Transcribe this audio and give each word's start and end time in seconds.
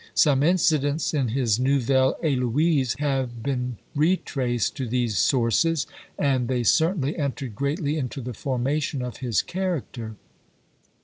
Some 0.15 0.41
incidents 0.41 1.13
in 1.13 1.27
his 1.27 1.59
Nouvelle 1.59 2.15
Heloise 2.23 2.95
have 2.97 3.43
been 3.43 3.77
retraced 3.95 4.75
to 4.77 4.87
these 4.87 5.15
sources; 5.19 5.85
and 6.17 6.47
they 6.47 6.63
certainly 6.63 7.15
entered 7.15 7.53
greatly 7.53 7.99
into 7.99 8.19
the 8.19 8.33
formation 8.33 9.03
of 9.03 9.17
his 9.17 9.43
character. 9.43 10.15